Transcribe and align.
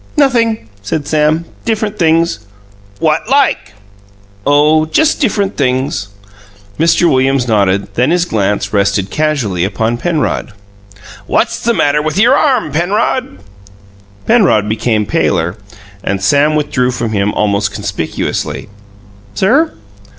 "Nothing," 0.17 0.67
said 0.81 1.05
Sam. 1.07 1.45
"Different 1.63 1.99
things." 1.99 2.39
"What 2.97 3.29
like?" 3.29 3.73
"Oh 4.47 4.87
just 4.87 5.21
different 5.21 5.57
things." 5.57 6.07
Mr. 6.79 7.07
Williams 7.07 7.47
nodded; 7.47 7.93
then 7.93 8.09
his 8.09 8.25
glance 8.25 8.73
rested 8.73 9.11
casually 9.11 9.63
upon 9.63 9.97
Penrod. 9.97 10.53
"What's 11.27 11.59
the 11.59 11.75
matter 11.75 12.01
with 12.01 12.17
your 12.17 12.35
arm, 12.35 12.71
Penrod?" 12.71 13.41
Penrod 14.25 14.67
became 14.67 15.05
paler, 15.05 15.55
and 16.03 16.19
Sam 16.23 16.55
withdrew 16.55 16.89
from 16.89 17.11
him 17.11 17.31
almost 17.35 17.71
conspicuously. 17.71 18.69
"Sir?" 19.35 19.71